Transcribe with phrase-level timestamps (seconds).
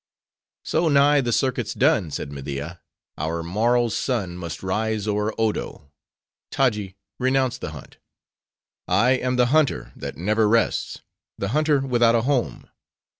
[0.65, 2.81] "So nigh the circuit's done," said Media,
[3.19, 5.91] "our morrow's sun must rise o'er Odo;
[6.49, 6.97] Taji!
[7.19, 7.97] renounce the hunt."
[8.87, 11.03] "I am the hunter, that never rests!
[11.37, 12.67] the hunter without a home!